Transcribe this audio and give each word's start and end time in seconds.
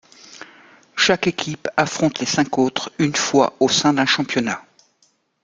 Chaque 0.95 1.27
équipe 1.27 1.67
affronte 1.77 2.19
les 2.21 2.25
cinq 2.25 2.57
autres 2.57 2.91
une 2.97 3.15
fois 3.15 3.55
au 3.59 3.69
sein 3.69 3.93
d'un 3.93 4.07
championnat. 4.07 4.65